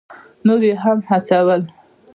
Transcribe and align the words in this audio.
نور 0.45 0.61
یې 0.69 0.73
هم 0.83 0.97
هڅول. 1.09 1.61